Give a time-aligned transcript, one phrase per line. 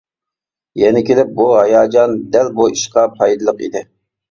[0.83, 3.87] يەنە كېلىپ بۇ ھاياجان دەل بۇ ئىشقا پايدىلىق ئىدى.